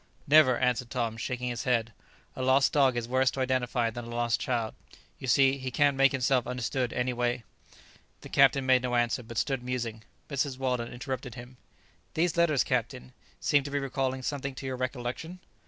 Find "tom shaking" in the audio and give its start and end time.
0.89-1.49